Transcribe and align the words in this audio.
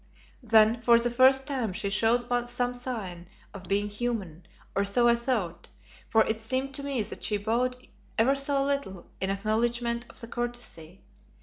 Then 0.41 0.81
for 0.81 0.97
the 0.99 1.11
first 1.11 1.45
time 1.45 1.73
she 1.73 1.91
showed 1.91 2.25
some 2.49 2.73
sign 2.73 3.27
of 3.53 3.65
being 3.65 3.87
human, 3.87 4.47
or 4.73 4.83
so 4.83 5.07
I 5.07 5.13
thought, 5.13 5.69
for 6.09 6.23
it 6.25 6.41
seemed 6.41 6.73
to 6.73 6.83
me 6.83 7.03
that 7.03 7.23
she 7.23 7.37
bowed 7.37 7.75
ever 8.17 8.33
so 8.33 8.63
little 8.63 9.05
in 9.19 9.29
acknowledgment 9.29 10.07
of 10.09 10.19
the 10.19 10.27
courtesy. 10.27 11.01